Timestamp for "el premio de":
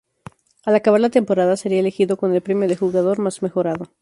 2.33-2.75